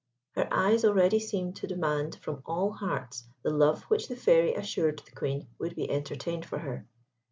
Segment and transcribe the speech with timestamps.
[0.31, 4.97] Her eyes already seemed to demand from all hearts the love which the Fairy assured
[4.97, 6.87] the Queen would be entertained for her.